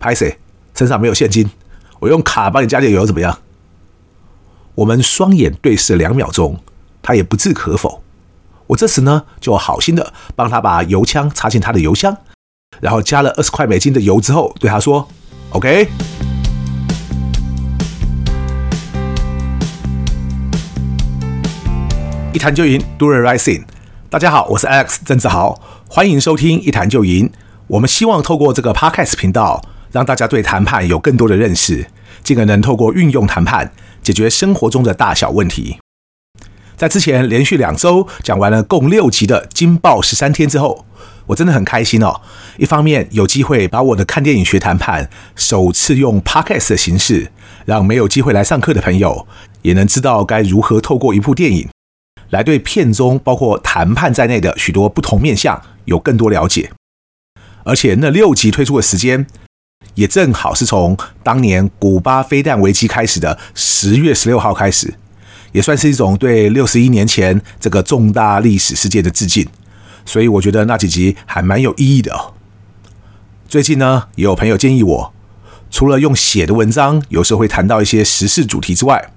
[0.00, 0.38] 拍谢，
[0.74, 1.46] 身上没有现金，
[1.98, 3.38] 我用卡帮你加点油怎么样？
[4.74, 6.58] 我们双眼对视两秒钟，
[7.02, 8.02] 他也不置可否。
[8.68, 12.16] 我这时呢，就好心的帮他把油枪插进他的油箱，
[12.80, 15.06] 然后加了二十块美金的油之后，对他说
[15.50, 15.90] ：“OK。”
[22.32, 23.64] 一谈就赢，Do the right thing。
[24.08, 25.60] 大家好，我是 Alex 郑志豪，
[25.90, 27.30] 欢迎收听一谈就赢。
[27.66, 29.62] 我们希望透过这个 Podcast 频道，
[29.92, 31.86] 让大家对谈判有更多的认识，
[32.22, 33.72] 尽可能透过运用谈判
[34.02, 35.78] 解决生活中的大小问题。
[36.76, 40.86] 在之前连续两周讲完了共六集的《惊爆十三天》之后，
[41.26, 42.22] 我真的很开心哦。
[42.56, 47.30] 一方面有机会把我的看电影学谈判首次用 Podcast 的形式，
[47.66, 49.26] 让没有机会来上课的朋友
[49.60, 51.68] 也能知道该如何透过一部电影。
[52.30, 56.70] 来对片中包括谈判在内的许多不同面向有更多了解，
[57.64, 59.26] 而且那六集推出的时间
[59.94, 64.94] 也正好是从当年古巴飞弹危机开始的十月十六号开始，
[65.52, 69.46] 也算是一种对六十一年前这个重大历史事件的致敬，
[70.04, 72.34] 所以我觉得那几集还蛮有意义的哦。
[73.48, 75.12] 最近呢，也有朋友建议我，
[75.70, 79.12] 除了用写的文章，有时候会谈到一些时事主题之外。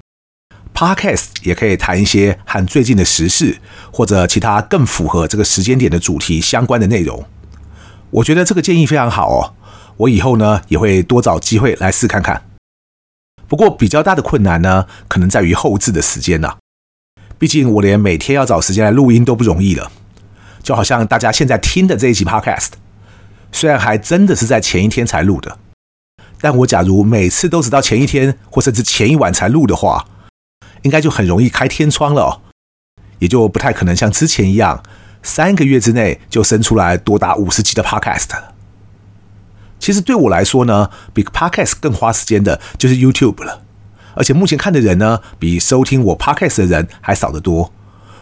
[0.73, 3.59] Podcast 也可以谈一些和最近的时事
[3.91, 7.23] 或者其他更符合这个时间点的主题相关的内容。
[8.09, 9.53] 我觉得这个建议非常好哦，
[9.97, 12.43] 我以后呢也会多找机会来试看看。
[13.47, 16.57] 不过比较大的困难呢，可能在于后置的时间呐。
[17.37, 19.91] 毕竟我连每天要找时间来录音都不容易了。
[20.63, 22.69] 就好像大家现在听的这一集 Podcast，
[23.51, 25.59] 虽然还真的是在前一天才录的，
[26.39, 30.07] 但我假如每次都只到前一天或甚至前一晚才录的话，
[30.83, 32.41] 应该就很容易开天窗了哦，
[33.19, 34.81] 也就不太可能像之前一样，
[35.21, 38.52] 三个月之内就生出来多达五十集的 Podcast。
[39.83, 43.63] 其实对我来说呢，比 Podcast 更花时间的就是 YouTube 了，
[44.15, 47.73] 而且目前看的人呢，比收听我 Podcast 的人还少得多，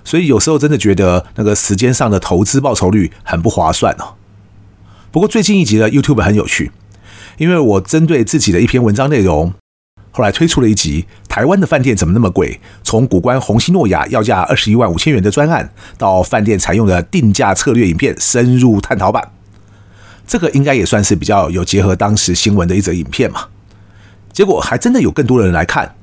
[0.04, 4.16] 所以有时候真的觉得那个时间上的投资报酬率很不划算哦。
[5.12, 6.72] 不过最近一集的 YouTube 很有趣，
[7.38, 9.54] 因为我针对自己的一篇文章内容。
[10.10, 19.32] 后来推出了一集《台湾的饭店怎么那么贵》，从谷关红星诺亚要价二十一万五千元的专案，到饭店采用的定价策略影片深入探讨版，
[20.32, 23.50] 这个应该也算是比较有结合当时新闻的一则影片嘛。
[24.32, 25.94] 结果还真的有更多的人来看，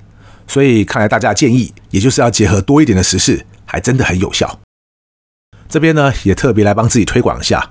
[0.46, 4.60] 所以看来大家建议，也就是要结合多一点的时事，还真的很有效。
[5.66, 7.70] 这边呢也特别来帮自己推广一下，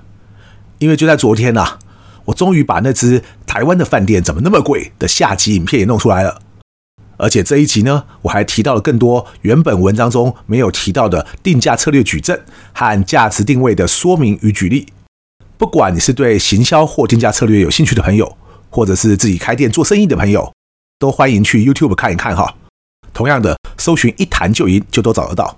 [0.78, 1.78] 因为就在昨天呐、
[2.24, 6.42] 我终于把那支台湾的饭店怎么那么贵的下集影片也弄出来了，
[7.18, 12.42] 而且这一集呢，我还提到了更多原本文章中没有提到的定价策略矩阵
[12.72, 14.88] 和价值定位的说明与举例。
[15.58, 18.38] 不管你是对行销或定价策略有兴趣的朋友，
[18.70, 20.52] 或者是自己开店做生意的朋友，
[21.00, 22.54] 都欢迎去 YouTube 看一看哈。
[23.12, 25.56] 同样的，搜寻一谈就赢就都找得到。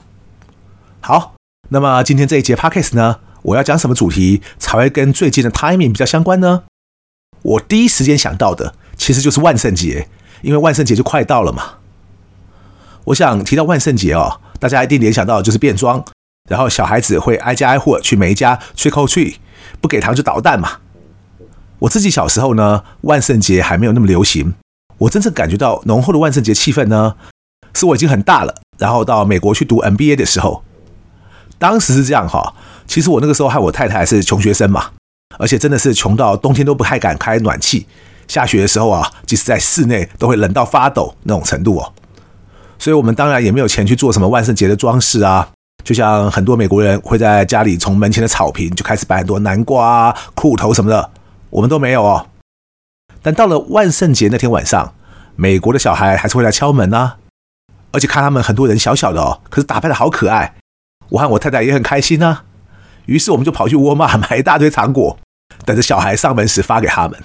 [1.02, 1.34] 好，
[1.68, 6.62] 那么今天这一节 Podcast 呢，我要讲什么主题才会跟最近的 timing 比较相关呢？
[7.42, 10.08] 我第一时间想到的其实就是万圣节，
[10.40, 11.74] 因为万圣节就快到了嘛。
[13.04, 16.02] 我想提到万圣节哦，大家一定联想到的就是变装，
[16.48, 19.36] 然后小孩子会挨家挨户去每一家 trick or treat，
[19.80, 20.78] 不给糖就捣蛋嘛。
[21.80, 24.54] 我自己小时候呢，万圣节还没有那么流行，
[24.98, 27.14] 我真正感觉到浓厚的万圣节气氛呢，
[27.74, 30.62] 是我已经很大了，然后到美国去读 MBA 的时候，
[31.58, 32.54] 当时是这样哈。
[32.86, 34.90] 其实我那个时候和我太太是穷学生嘛，
[35.38, 37.86] 而且真的是穷到冬天都不太敢开暖气，
[38.28, 41.92] 下雪的时候啊，即使在室内都会冷到发抖那种程度哦。
[42.78, 45.50] 所以我们当然也没有钱去做什么万圣节的装饰啊，
[45.82, 51.10] 就像很多美国人会在家里从门前的草坪就开始摆很多南瓜、骷髅头什么的，
[51.50, 52.26] 我们都没有哦。
[53.22, 54.94] 但到了万圣节那天晚上，
[55.36, 57.16] 美国的小孩还是会来敲门啊，
[57.92, 60.54] 而且看他们很多人小小的哦，可是打扮的好可爱，
[61.10, 62.44] 我和我太太也很开心啊。
[63.06, 65.18] 于是我们就跑去沃尔玛买一大堆糖果，
[65.64, 67.18] 等着小孩上门时发给他们。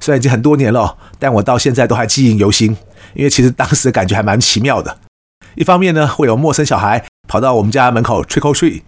[0.00, 2.76] 虽然已经很多年了，但我到现在都还记忆犹新，
[3.14, 4.98] 因为其实当时的感觉还蛮奇妙的。
[5.56, 8.82] 一方面呢，会有陌生小孩跑到我们家门口 trick or treat；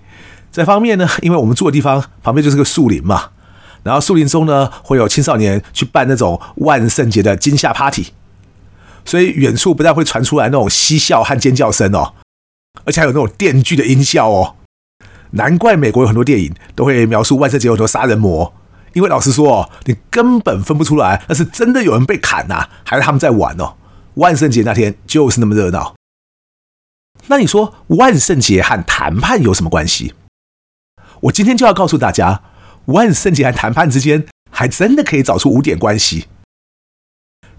[0.51, 3.31] 再方面呢，因为我们住的地方旁边就是个树林嘛，
[3.85, 8.09] 然后树林中呢会有青少年去办那种万圣节的惊吓 party，
[9.05, 12.15] 所以远处不但会传出来那种嬉笑和尖叫声哦，
[12.85, 14.57] 而且还有那种电锯的音效哦。
[15.33, 18.53] 难怪美国有很多电影都会描述万圣节有很多杀人魔，
[18.95, 23.75] 因为老实说哦，你根本分不出来那是真的有人被砍呐，还是他们在玩哦。
[24.15, 25.95] 万圣节那天就是那么热闹。
[27.27, 30.15] 那你说万圣节和谈判有什么关系？
[31.23, 32.43] 我今天就要告诉大家，
[32.87, 36.27] 万圣节和谈判之间还真的可以找出五点关系。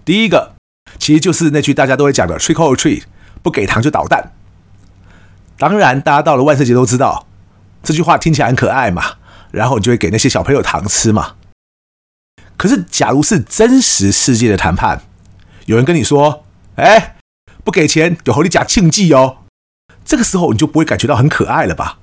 [0.04, 0.56] 第一个，
[0.98, 3.04] 其实就是那句大家都会讲的 “trick or treat”，
[3.42, 4.32] 不给糖就捣蛋。
[5.56, 7.26] 当然，大家到了万圣节都知道
[7.82, 9.18] 这句话听起来很可爱嘛，
[9.52, 11.36] 然后你就会给那些小朋友糖吃嘛。
[12.56, 15.02] 可是，假如是真实世界的谈判，
[15.66, 16.44] 有人跟你说
[16.74, 17.16] ：“哎，
[17.62, 19.38] 不给钱有狐狸假庆忌哦。”
[20.04, 21.98] 这个时候你就不会感觉到很可爱了吧？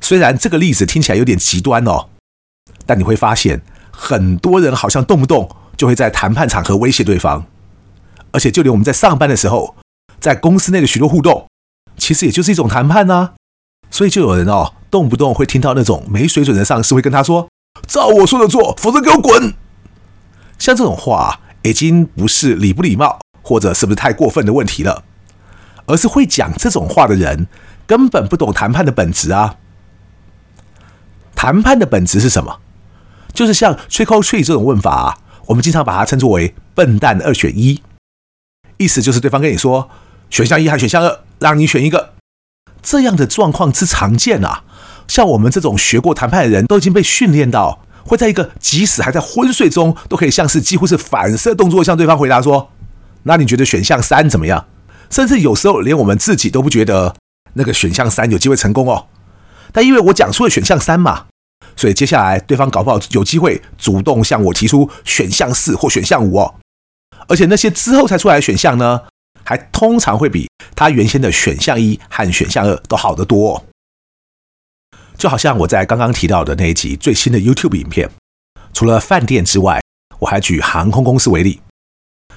[0.00, 2.08] 虽然这个例子听起来有点极端哦，
[2.86, 7.44] 但你会发现很多人好像动不动就会在谈判场合威胁对方，
[8.32, 9.76] 而且就连我们在上班的时候，
[10.18, 11.46] 在公司内的许多互动，
[11.96, 13.34] 其实也就是一种谈判呢。
[13.90, 17.48] 所以就有人哦，动不动会听到那种没水准的上司会跟他说
[17.86, 19.54] ：“照我说的做，否则给我滚。”
[20.58, 25.04] 像这种话已经不是礼不礼貌，或者是不是太过分的问题了。
[25.90, 27.48] 而是会讲这种话的人，
[27.86, 29.56] 根本不懂谈判的本质啊！
[31.34, 32.60] 谈判的本质是什么？
[33.34, 37.82] 就是像 trick or treat 这种问法啊，我们经常把它称作为“笨蛋二选一”，
[38.78, 39.90] 意思就是对方跟你说
[40.30, 42.14] 选项一和选项二，让你选一个。
[42.82, 44.64] 这样的状况之常见啊！
[45.08, 52.70] 像我们这种学过谈判的人都已经被训练到，会在一个即使还在昏睡中，都可以像是几乎是反射动作向对方回答说
[53.24, 54.66] ：“那你觉得选项三怎么样？”
[55.10, 57.16] 甚至有时候连我们自己都不觉得
[57.54, 59.08] 那个选项三有机会成功哦，
[59.72, 61.26] 但因为我讲出了选项三嘛，
[61.74, 66.54] 所以接下来对方搞不好有机会主动向我提出选项四或选项五哦，
[67.26, 69.00] 而且那些之后才出来的选项呢，
[69.44, 73.64] 还通常会比他原先的选项一和选项二都好得多哦。
[75.18, 78.08] 就好像我在刚刚提到的那一集最新的 YouTube 影片，
[78.72, 79.82] 除了饭店之外，
[80.20, 81.60] 我还举航空公司为例。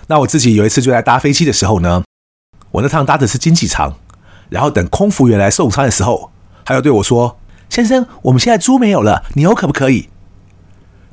[0.08, 2.04] 那我自己有一次就在搭飞机的时候呢。
[2.74, 3.94] 我那趟搭的是经济舱，
[4.50, 6.32] 然后等空服员来送餐的时候，
[6.66, 7.38] 他又对我说
[7.70, 10.10] ：“先生，我们现在猪没有了，牛可不可以？”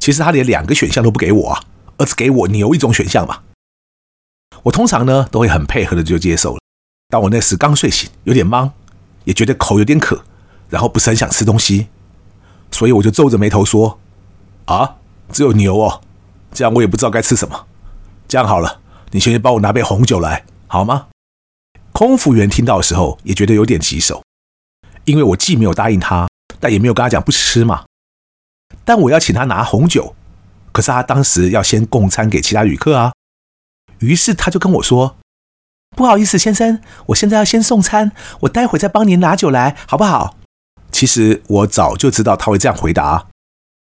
[0.01, 1.63] 其实他连两个选项都不给我啊，
[1.99, 3.41] 而只给我牛一种选项嘛。
[4.63, 6.61] 我通常呢都会很配合的就接受了。
[7.11, 8.71] 但我那时刚睡醒，有点懵，
[9.25, 10.23] 也觉得口有点渴，
[10.71, 11.89] 然后不是很想吃东西，
[12.71, 13.99] 所以我就皱着眉头说
[14.65, 14.97] ：“啊，
[15.31, 16.01] 只有牛哦，
[16.53, 17.67] 这样我也不知道该吃什么。
[18.27, 18.81] 这样好了，
[19.11, 21.09] 你先去帮我拿杯红酒来，好吗？”
[22.01, 24.25] 空服员听到的时候也觉得有点棘手，
[25.05, 26.27] 因为我既没有答应他，
[26.59, 27.85] 但也没有跟他讲不吃嘛。
[28.87, 30.17] 但我要请他拿红酒，
[30.73, 33.13] 可是他当时要先供餐给其他旅客啊。
[33.99, 35.19] 于是他就跟我说
[35.95, 40.39] ：“不好意思，先生，我现在要先送餐，我待会再帮您拿酒来，好不好？”
[40.91, 43.27] 其实我早就知道他会这样回答，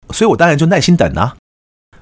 [0.09, 1.37] 所以我当然就耐心等啊。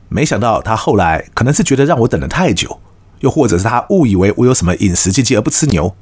[0.08, 2.80] 没想到他后来可能是觉得让我等了太久。
[3.20, 5.96] 又或者是他误以为我有什么饮食禁忌而不吃牛，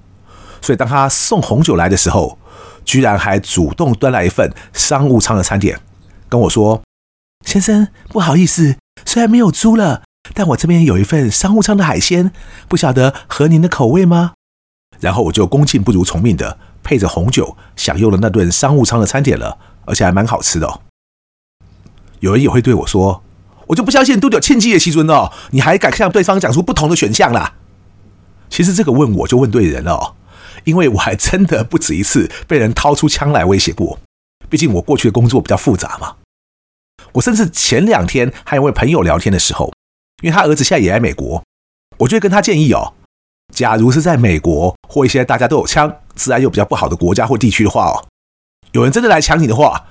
[0.61, 2.37] 所以当他送红酒来的时候，
[2.85, 5.79] 居然还主动端来一份商务舱的餐点，
[6.29, 6.81] 跟我说
[7.45, 10.03] ：“先生，不好意思，虽然没有猪了，
[10.33, 12.31] 但我这边有一份商务舱的海鲜，
[12.67, 14.33] 不晓得合您的口味吗？”
[14.99, 20.81] 然后我就恭敬不如从命的配着红酒享用了那顿商务舱的餐点了，而且还蛮好吃的哦。
[22.19, 23.23] 有人也会对我说。
[23.67, 27.53] 我就不相信都有庆忌的西尊哦，你还敢向对方讲出不同的选项啦？
[28.49, 30.15] 其实这个问我就问对人了哦，
[30.63, 33.99] 因为我还真的不止一次被人掏出枪来威胁过。
[34.49, 36.15] 毕竟我过去的工作比较复杂嘛。
[37.11, 39.73] 我甚至前两天还有位朋友聊天的时候，
[40.21, 41.43] 因为他儿子现在也在美国，
[41.97, 42.93] 我就会跟他建议哦，
[43.53, 48.07] 假如是在美国或一些大家都有枪、治安又比较不好的国家或地区的话哦，
[48.71, 49.87] 有人真的来抢你的话，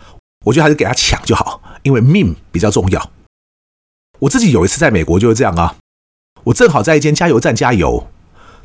[0.46, 3.10] 我觉得还是给他抢就好，因为命比较重要。
[4.20, 5.76] 我自己有一次在美国就是这样啊，
[6.44, 8.08] 我正好在一间加油站加油，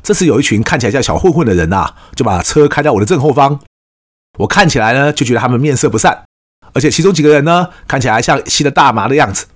[0.02, 3.60] 这时有一群看起来像小混混的人呐，就把车开到我的正后方。
[4.38, 6.24] 我看起来呢就觉得他们面色不善，
[6.72, 9.46] 而且其中几个人呢看起来像吸了大麻的样子。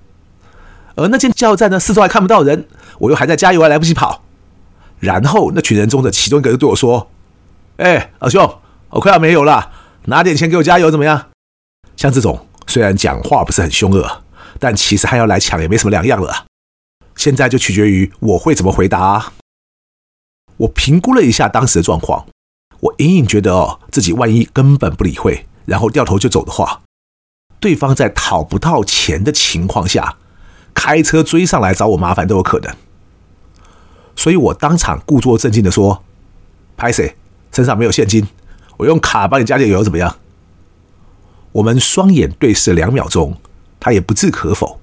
[0.96, 2.66] 而那间加油站呢四周还看不到人，
[2.98, 4.22] 我又还在加油，还来不及跑。
[4.98, 7.10] 然后那群人中的其中一个就对我说
[7.76, 8.58] ：“哎，老兄，
[8.90, 9.70] 我快要没油了，
[10.06, 11.26] 拿点钱给我加油怎么样？”
[11.96, 14.22] 像这种虽然讲话不是很凶恶。
[14.58, 16.46] 但其实还要来抢也没什么两样了。
[17.14, 19.32] 现在就取决于我会怎么回答。
[20.58, 22.26] 我评估了一下当时的状况，
[22.80, 26.82] 我隐隐觉得哦，自己万一根本不理会，然后掉头就走的话，
[27.60, 30.16] 对方在讨不到钱的情况下，
[30.74, 32.74] 开车追上来找我麻烦都有可能。
[34.14, 36.02] 所以我当场故作镇静地说
[36.76, 37.16] ：“拍谢，
[37.52, 38.26] 身上没有现金，
[38.78, 40.16] 我用卡帮你加点油怎么样？”
[41.52, 43.36] 我们双眼对视两秒钟。
[43.86, 44.80] 他也不置可否，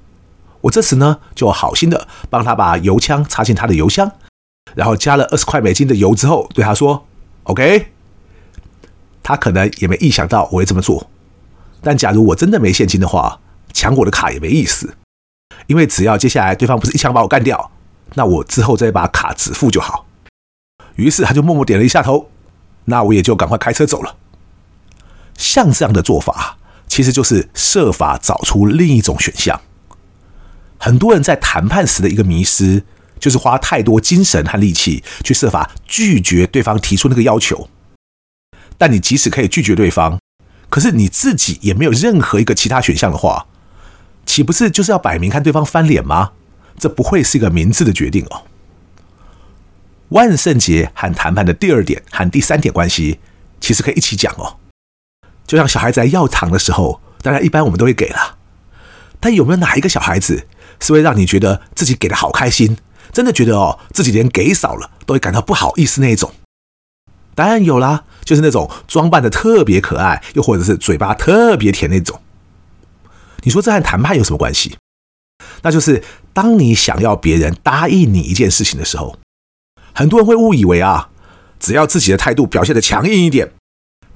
[0.61, 4.09] 我这时呢就好心的帮他把油枪插进他的油箱，
[4.75, 7.05] 然后加了二十块美金的油之后，对他说
[7.43, 7.91] ：“OK。”
[9.21, 11.09] 他可能也没意想到我会这么做，
[11.81, 13.41] 但假如我真的没现金的话，
[13.73, 14.95] 抢我的卡也没意思，
[15.67, 17.71] 因为只要接下来对方不是一枪把我干掉，
[18.13, 20.05] 那我之后再把卡止付就好。
[20.95, 22.29] 于是他就默默点了一下头，
[22.85, 24.15] 那我也就赶快开车走了。
[25.37, 26.57] 像这样的做法，
[26.93, 29.59] 其实就是设法找出另一种选项。
[30.77, 32.83] 很多人在谈判时的一个迷失，
[33.19, 37.67] 就是花太多精神和力气去设法拒绝对方提出那个要求。
[38.77, 40.19] 但你即使可以拒绝对方，
[40.69, 43.47] 可是你自己也没有任何一个其他选项的话，
[44.27, 46.33] 岂不是就是要摆明看对方翻脸吗？
[46.77, 48.43] 这不会是一个明智的决定哦。
[50.09, 53.17] 万圣节和谈判的第二点和第三点关系，
[53.59, 54.57] 其实可以一起讲哦。
[55.45, 58.37] 就像小孩子在要糖的时候，当然一般我们都会给了，
[59.19, 60.47] 但有没有哪一个小孩子
[60.79, 62.77] 是会让你觉得自己给的好开心，
[63.11, 66.31] 真的觉得哦自己连给少了都会感到不好意思那一种？
[67.35, 72.21] 当然有啦，就是那种装扮的特别可爱，又或者是嘴巴特别甜那种。
[73.41, 74.77] 你说这和谈判有什么关系？
[75.63, 79.17] 那就是当你想要别人答应你一件事情的时候，
[79.93, 81.09] 很多人会误以为啊，
[81.59, 83.51] 只要自己的态度表现的强硬一点，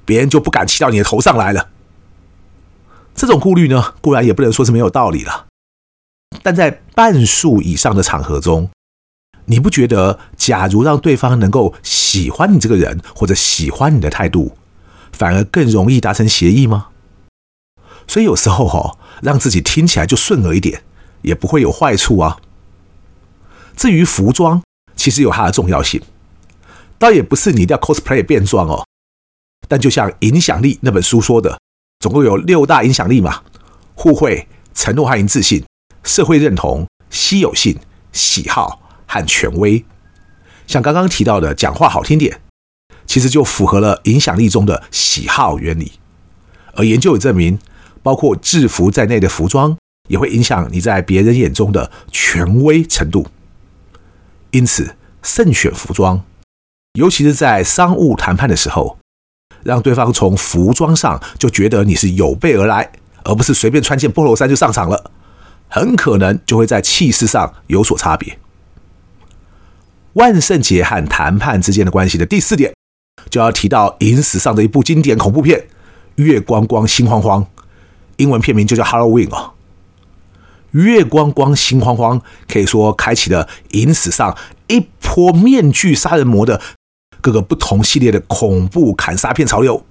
[0.08, 1.68] 别人就不敢骑到你的头上来了。
[3.14, 5.48] 这种顾虑呢，固然也不能说是没有道理了，
[6.42, 8.70] 但在半数以上的场合中，
[9.44, 14.56] 你不觉得，假如让对方能够喜欢你这个人，或者喜欢你的态度，
[15.12, 16.86] 反而更容易达成协议吗？
[18.06, 20.82] 所以有时候哈，让自己听起来就顺耳一点，
[21.20, 22.38] 也不会有坏处啊。
[23.76, 24.62] 至于服装，
[24.96, 26.00] 其实有它的重要性，
[26.98, 28.86] 倒也不是你一定要 cosplay 变装哦。
[29.66, 31.58] 但就像《影响力》那本书说的，
[32.00, 33.42] 总共有六大影响力嘛：
[33.94, 35.64] 互惠、承诺和一致性、
[36.04, 37.78] 社会认同、稀有性、
[38.12, 38.82] 喜好。
[39.10, 39.82] 和权威，
[40.66, 42.42] 像刚刚提到的，讲话好听点，
[43.06, 45.92] 其实就符合了影响力中的喜好原理。
[46.74, 47.58] 而研究也证明，
[48.02, 49.78] 包括制服在内的服装
[50.10, 53.26] 也会影响你在别人眼中的权威程度。
[54.50, 56.22] 因此，慎选服装，
[56.92, 58.98] 尤其是在商务谈判的时候，
[59.64, 62.90] 让对方从服装上就觉得你是有备而来，
[63.24, 65.10] 而不是随便穿件 Polo 衫就上场了，
[65.68, 68.38] 很可能就会在气势上有所差别。
[70.14, 72.74] 万圣节和谈判之间的关系的第四点，
[73.30, 75.58] 就要提到影史上的一部经典恐怖片
[76.16, 77.44] 《月光光心慌慌》，
[78.16, 79.52] 英文片名就叫 Halloween 哦。
[80.72, 84.36] 月光光心慌慌可以说开启了影史上
[84.66, 86.60] 一波面具杀人魔的
[87.20, 89.84] 各个不同系列的恐怖砍杀片潮流，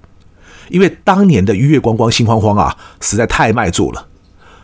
[0.69, 4.07] 因为当年的月光光心慌慌啊，实在太卖座了，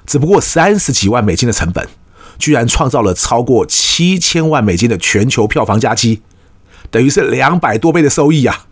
[0.06, 1.88] 只不过三十几万美金的成本。
[2.40, 6.24] 居然创造了超过七千万美金的全球票房佳绩，
[6.90, 8.66] 等于是两百多倍的收益啊！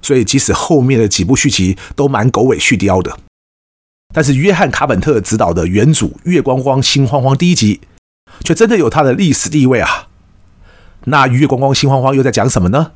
[0.00, 3.18] 所以即使后面的几部续集都蛮狗尾续貂的，
[4.12, 7.82] 但是约翰卡本特执导的原主《月光光心慌慌》第一集，
[8.42, 10.08] 却真的有它的历史地位啊！
[11.04, 12.92] 那《月光光心慌慌》又在讲什么呢？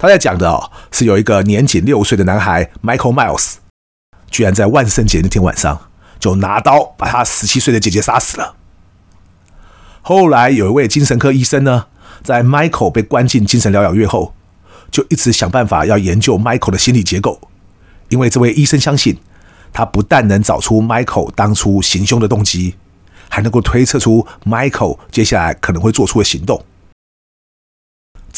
[0.00, 3.56] 他在讲的哦，是有一个年仅六岁的男孩 Michael Miles，
[4.30, 5.78] 居然在万圣节那天晚上
[6.18, 8.56] 就拿刀把他十七岁的姐姐杀死了。
[10.00, 11.88] 后来有一位精神科医生呢，
[12.22, 14.32] 在 Michael 被关进精神疗养院后，
[14.90, 17.38] 就一直想办法要研究 Michael 的心理结构，
[18.08, 19.18] 因为这位医生相信，
[19.70, 22.76] 他不但能找出 Michael 当初行凶的动机，
[23.28, 26.64] 还能够推测出 Michael 接下来可能会做出的行动。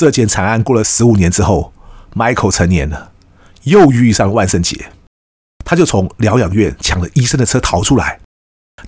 [0.03, 1.73] 这件惨案过了十五年之后
[2.17, 3.13] ，Michael 成年了，
[3.63, 4.91] 又遇上万圣节，
[5.65, 8.19] 他就从疗养院抢了医生的车逃出来。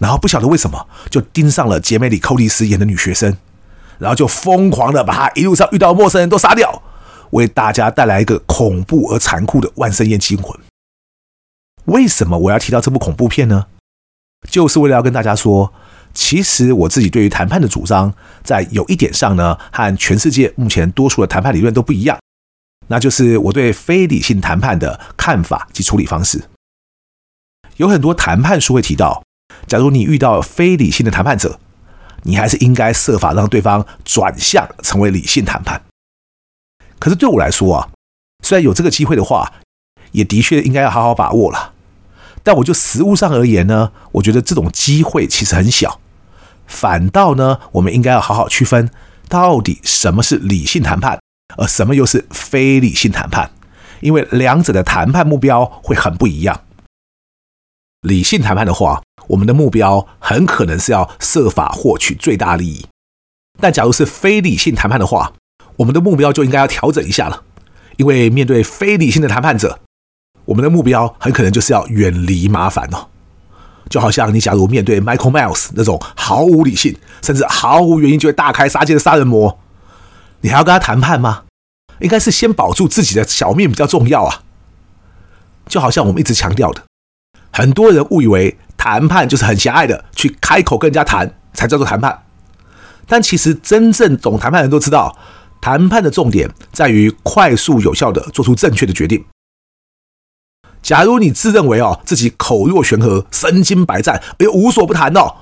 [0.00, 3.37] 然后不晓得为什么就盯上了杰梅里·寇蒂斯演的女学生，
[3.99, 6.83] 然后就疯狂的把她一路上遇到的陌生人都杀掉，
[7.30, 10.59] 为大家带来一个恐怖而残酷的万圣夜惊魂。
[11.85, 13.66] 为什么我要提到这部恐怖片呢？
[14.50, 15.73] 就是为了要跟大家说，
[16.14, 22.18] 其实我自己对于谈判的主张，在有一点上呢，和全世界目前多数的谈判理论都不一样，
[22.87, 26.44] 那就是我对非理性谈判的看法及处理方式。
[27.76, 29.23] 有很多谈判书会提到。
[29.66, 31.59] 假如你遇到非理性的谈判者，
[32.25, 35.83] 你还是应该设法让对方转向成为理性谈判。
[36.99, 37.88] 可是对我来说啊，
[38.42, 39.54] 虽然有这个机会的话，
[40.12, 41.73] 也的确应该要好好把握了。
[42.42, 46.00] 但我就实务上而言呢，我觉得这种机会其实很小。
[46.66, 48.90] 反倒呢，我们应该要好好区分
[49.28, 51.18] 到底什么是理性谈判，
[51.56, 53.50] 而什么又是非理性谈判，
[54.00, 56.62] 因为两者的谈判目标会很不一样。
[58.02, 62.87] 理性谈判的话，我们的目标很可能是要设法获取最大利益。
[63.61, 65.33] 但假如是非理性谈判的话，
[65.76, 67.42] 我们的目标就应该要调整一下了。
[67.97, 69.78] 因为面对非理性的谈判者，
[70.47, 73.09] 我们的目标很可能就是要远离麻烦哦。
[73.88, 79.58] 就好像你假如面对 Michael Miles 那种毫无理性，甚至毫无原因就会大开杀戒的杀人魔，
[80.40, 81.42] 你还要跟他谈判吗？
[82.00, 84.42] 应该是先保住自己的小命比较重要啊。
[85.68, 86.82] 就好像我们一直强调的，
[87.50, 92.24] 很多人误以为谈判就是很狭隘的去开口跟人家谈才叫做谈判，
[93.06, 95.16] 但其实真正懂谈判的人都知道，
[95.60, 99.24] 谈判的重点在于快速有效的做出正确的决定。
[100.84, 105.38] 假如你自认为哦自己口若悬河、身经百战，哎呦无所不谈哦，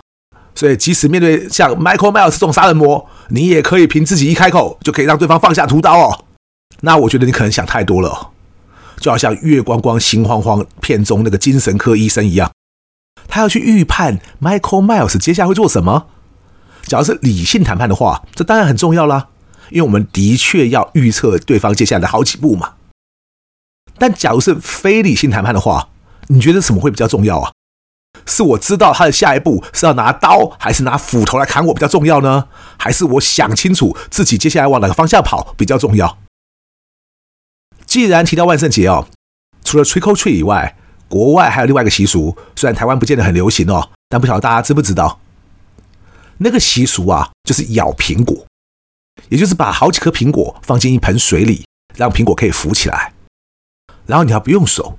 [0.54, 6.24] 所以即使面对像 Michael Myers 这种杀人魔，你也可以凭自己一开口就可以让对方放下屠刀哦，
[6.82, 8.30] 那我觉得你可能想太多了。
[9.00, 12.52] 就好像月光光心慌慌片中那个精神科医生一样，
[13.26, 16.06] 他要去预判 Michael Myers 接下来会做什么。
[16.84, 19.26] 假如是理性谈判的话，这当然很重要啦，
[19.70, 22.74] 因为我们的确要预测对方接下来的好几步嘛。
[23.98, 25.88] 但假如是非理性谈判的话，
[26.28, 27.52] 你觉得什么会比较重要啊？
[28.26, 32.48] 是我知道他的下一步是要拿刀还是拿斧头来砍我比较重要呢？
[32.78, 36.18] 还是我想清楚自己接下来往哪个方向跑比较重要？
[37.84, 39.08] 既然提到万圣节哦，
[39.64, 40.76] 除了 Trick or Treat 以外，
[41.08, 45.20] 国外还有另外一个习俗，虽然台湾不见得很流行哦，但不晓得大家知不知道？
[46.38, 48.46] 那个习俗啊，就是咬苹果，
[49.28, 53.12] 也就是把好几颗苹果放进一盆水里，让苹果可以浮起来，
[54.12, 54.98] 然后你要不用手，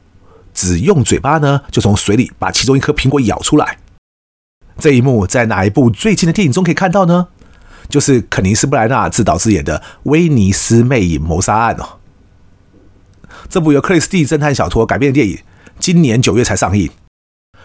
[0.55, 3.77] 只用嘴巴呢，就从水里把其中一颗苹果咬出来。
[4.79, 7.27] 这一幕在哪一部最近的电影中可以看到呢？
[7.87, 11.99] 就是肯尼斯·布莱纳自导自演的《威尼斯魅影谋杀案》哦。
[13.47, 15.37] 这部由克里斯蒂侦探小说改编的电影，
[15.77, 16.89] 今年九月才上映，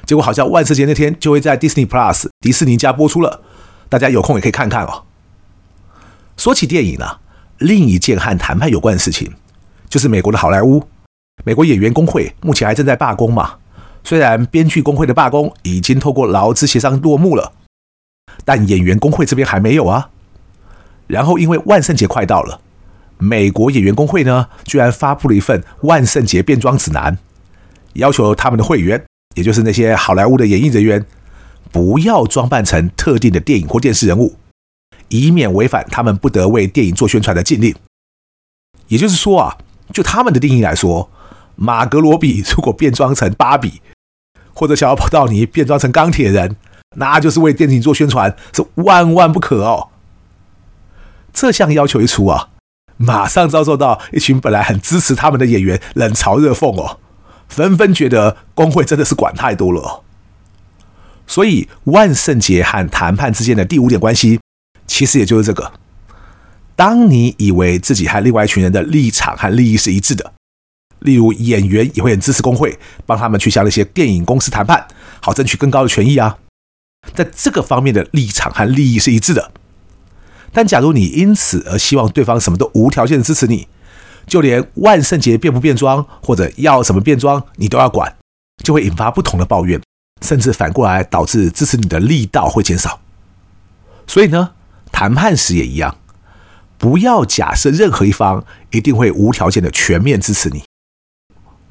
[0.04, 3.40] 结果好像万圣节那天就会在 Disney Plus 迪士尼家播出了，
[3.88, 5.04] 大家有空也可以看看哦。
[6.36, 7.20] 说起电影啊，
[7.56, 9.32] 另一件和谈判有关的事情，
[9.88, 10.86] 就是美国的好莱坞，
[11.44, 13.56] 美国演员工会目前还正在罢工嘛。
[14.04, 17.52] 虽然编剧工会的罢工已经透过劳资协商落幕了，
[18.44, 20.10] 但演员工会这边还没有啊。
[21.06, 22.60] 然后因为万圣节快到了。
[23.20, 27.18] 美国演员工会呢，居然发布了一份万圣节变装指南，
[27.94, 31.04] 要求他们的会员，也就是那些好莱坞的演艺人员，
[31.72, 34.36] 不要装扮成特定的电影或电视人物，
[35.08, 37.74] 以免违反他们不得为电影做宣传的禁令。
[38.86, 39.58] 也就是说啊，
[39.92, 41.10] 就他们的定义来说，
[41.60, 43.82] 马格罗比如果变装成芭比，
[44.54, 46.56] 或者小跑道尼变装成钢铁人，
[46.96, 49.88] 那就是为电影做宣传，是万万不可哦。
[51.32, 52.50] 这项要求一出啊。
[53.00, 56.98] 马上遭受到一群本来很支持他们的演员冷嘲热讽哦，
[57.48, 60.02] 纷纷觉得工会真的是管太多了。
[61.24, 64.40] 所以万圣节和谈判之间的第五点关系，
[64.88, 65.72] 其实也就是这个：
[66.74, 70.32] 当你以为自己和另外一群人的立场和利益是一致的，
[71.00, 74.86] 例如演员也会很支持工会，帮他们去向那些电影公司谈判，
[75.20, 76.38] 好争取更高的权益啊，
[77.14, 79.50] 在这个方面的立场和利益是一致的。
[80.52, 83.68] 但假如你因此而希望对方什么都无条件的支持你，
[84.26, 88.16] 就连万圣节变不变装或者要什么变装你都要管，
[88.64, 89.80] 就会引发不同的抱怨，
[90.22, 93.00] 甚至反过来导致支持你的力道会减少。
[94.06, 94.52] 所以呢，
[94.90, 95.96] 谈判时也一样，
[96.78, 100.64] 不要假设任何一方一定会无条件的全面支持你，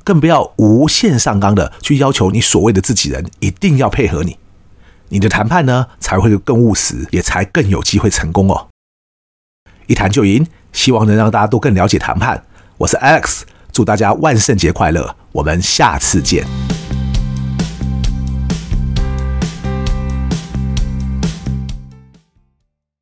[0.07, 4.37] 更不要无限上纲的去要求你所谓的自己人一定要配合你。
[5.09, 8.69] 你的谈判呢，才会更务实，也才更有机会成功哦。
[9.87, 12.41] 一谈就赢，希望能让大家都更了解谈判。
[12.77, 13.41] 我是 Alex，
[13.73, 16.76] 祝大家万圣节快乐，我们下次见。